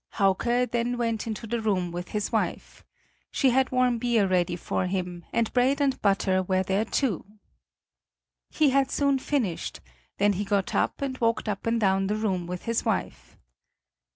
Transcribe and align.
Hauke 0.13 0.71
then 0.71 0.97
went 0.97 1.27
into 1.27 1.45
the 1.45 1.61
room 1.61 1.91
with 1.91 2.07
his 2.07 2.31
wife. 2.31 2.83
She 3.29 3.51
had 3.51 3.71
warm 3.71 3.99
beer 3.99 4.25
ready 4.27 4.55
for 4.55 4.87
him, 4.87 5.25
and 5.31 5.53
bread 5.53 5.79
and 5.79 6.01
butter 6.01 6.41
were 6.41 6.63
there, 6.63 6.85
too. 6.85 7.23
He 8.49 8.71
had 8.71 8.89
soon 8.89 9.19
finished; 9.19 9.79
then 10.17 10.33
he 10.33 10.43
got 10.43 10.73
up 10.73 11.03
and 11.03 11.19
walked 11.19 11.47
up 11.47 11.67
and 11.67 11.79
down 11.79 12.07
the 12.07 12.15
room 12.15 12.47
with 12.47 12.63
his 12.63 12.83
wife. 12.83 13.37